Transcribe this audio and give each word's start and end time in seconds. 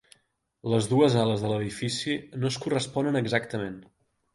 Les 0.73 0.87
dues 0.93 1.19
ales 1.25 1.45
de 1.45 1.53
l'edifici 1.53 2.19
no 2.41 2.53
es 2.55 2.61
corresponen 2.67 3.25
exactament. 3.25 3.83